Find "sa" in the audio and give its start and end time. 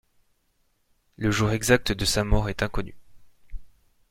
2.05-2.23